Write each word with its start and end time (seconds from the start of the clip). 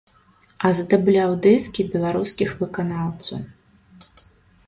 Аздабляў 0.69 1.31
дыскі 1.43 1.81
беларускіх 1.95 2.49
выканаўцаў. 2.61 3.39